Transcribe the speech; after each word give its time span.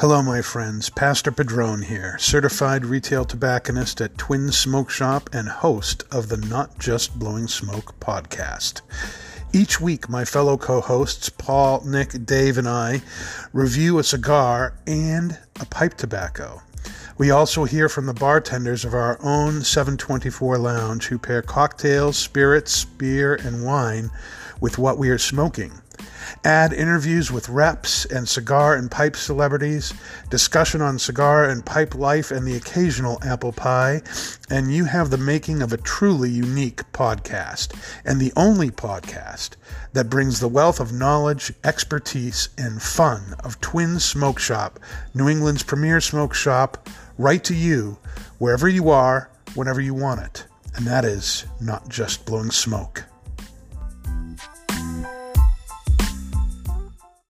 Hello, 0.00 0.22
my 0.22 0.40
friends. 0.40 0.88
Pastor 0.88 1.30
Padron 1.30 1.82
here, 1.82 2.16
certified 2.18 2.86
retail 2.86 3.26
tobacconist 3.26 4.00
at 4.00 4.16
Twin 4.16 4.50
Smoke 4.50 4.88
Shop 4.88 5.28
and 5.30 5.46
host 5.46 6.04
of 6.10 6.30
the 6.30 6.38
Not 6.38 6.78
Just 6.78 7.18
Blowing 7.18 7.46
Smoke 7.46 8.00
podcast. 8.00 8.80
Each 9.52 9.78
week, 9.78 10.08
my 10.08 10.24
fellow 10.24 10.56
co 10.56 10.80
hosts, 10.80 11.28
Paul, 11.28 11.82
Nick, 11.84 12.24
Dave, 12.24 12.56
and 12.56 12.66
I, 12.66 13.02
review 13.52 13.98
a 13.98 14.02
cigar 14.02 14.72
and 14.86 15.38
a 15.60 15.66
pipe 15.66 15.98
tobacco. 15.98 16.62
We 17.18 17.30
also 17.30 17.64
hear 17.64 17.90
from 17.90 18.06
the 18.06 18.14
bartenders 18.14 18.86
of 18.86 18.94
our 18.94 19.18
own 19.22 19.60
724 19.60 20.56
Lounge 20.56 21.08
who 21.08 21.18
pair 21.18 21.42
cocktails, 21.42 22.16
spirits, 22.16 22.86
beer, 22.86 23.34
and 23.34 23.66
wine 23.66 24.10
with 24.62 24.78
what 24.78 24.96
we 24.96 25.10
are 25.10 25.18
smoking. 25.18 25.72
Add 26.44 26.72
interviews 26.72 27.30
with 27.30 27.50
reps 27.50 28.06
and 28.06 28.26
cigar 28.26 28.74
and 28.74 28.90
pipe 28.90 29.14
celebrities, 29.14 29.92
discussion 30.30 30.80
on 30.80 30.98
cigar 30.98 31.44
and 31.44 31.66
pipe 31.66 31.94
life, 31.94 32.30
and 32.30 32.46
the 32.46 32.56
occasional 32.56 33.18
apple 33.22 33.52
pie, 33.52 34.00
and 34.48 34.72
you 34.74 34.86
have 34.86 35.10
the 35.10 35.18
making 35.18 35.60
of 35.60 35.74
a 35.74 35.76
truly 35.76 36.30
unique 36.30 36.90
podcast, 36.92 37.74
and 38.06 38.18
the 38.18 38.32
only 38.36 38.70
podcast 38.70 39.50
that 39.92 40.08
brings 40.08 40.40
the 40.40 40.48
wealth 40.48 40.80
of 40.80 40.94
knowledge, 40.94 41.52
expertise, 41.62 42.48
and 42.56 42.80
fun 42.80 43.34
of 43.44 43.60
Twin 43.60 44.00
Smoke 44.00 44.38
Shop, 44.38 44.80
New 45.12 45.28
England's 45.28 45.62
premier 45.62 46.00
smoke 46.00 46.32
shop, 46.32 46.88
right 47.18 47.44
to 47.44 47.54
you, 47.54 47.98
wherever 48.38 48.66
you 48.66 48.88
are, 48.88 49.30
whenever 49.54 49.82
you 49.82 49.92
want 49.92 50.22
it. 50.22 50.46
And 50.74 50.86
that 50.86 51.04
is 51.04 51.44
not 51.60 51.90
just 51.90 52.24
blowing 52.24 52.50
smoke. 52.50 53.04